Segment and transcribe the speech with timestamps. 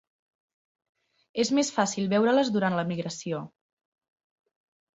[1.43, 3.45] És més fàcil veure-les durant la migració.